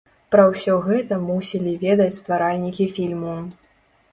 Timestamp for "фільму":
2.97-3.37